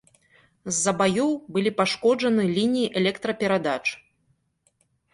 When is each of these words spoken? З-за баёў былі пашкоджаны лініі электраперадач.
З-за 0.71 0.93
баёў 1.01 1.31
былі 1.59 1.71
пашкоджаны 1.83 2.49
лініі 2.57 2.89
электраперадач. 3.05 3.81